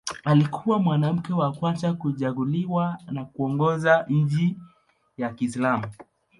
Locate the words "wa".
1.33-1.51